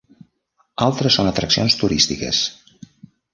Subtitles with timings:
[0.85, 2.41] Altres són atraccions turístiques.